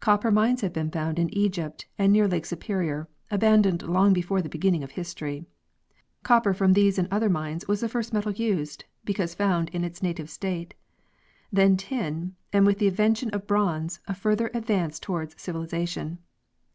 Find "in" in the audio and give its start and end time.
1.18-1.28, 9.74-9.84